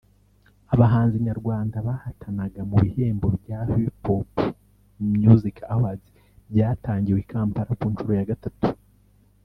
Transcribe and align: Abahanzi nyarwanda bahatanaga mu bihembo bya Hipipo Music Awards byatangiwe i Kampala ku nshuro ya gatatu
Abahanzi 0.73 1.17
nyarwanda 1.27 1.75
bahatanaga 1.87 2.61
mu 2.69 2.77
bihembo 2.83 3.27
bya 3.41 3.59
Hipipo 3.69 4.15
Music 5.23 5.57
Awards 5.73 6.07
byatangiwe 6.51 7.19
i 7.23 7.27
Kampala 7.31 7.71
ku 7.79 7.87
nshuro 7.93 8.13
ya 8.19 8.29
gatatu 8.31 8.67